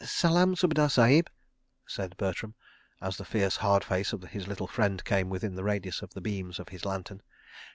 "Salaam, 0.03 0.55
Subedar 0.55 0.89
Sahib," 0.89 1.29
said 1.85 2.17
Bertram, 2.17 2.55
as 3.03 3.17
the 3.17 3.23
fierce 3.23 3.57
hard 3.57 3.83
face 3.83 4.11
of 4.13 4.23
his 4.23 4.47
little 4.47 4.65
friend 4.65 5.05
came 5.05 5.29
within 5.29 5.53
the 5.53 5.63
radius 5.63 6.01
of 6.01 6.15
the 6.15 6.21
beams 6.21 6.57
of 6.59 6.69
his 6.69 6.85
lantern. 6.85 7.21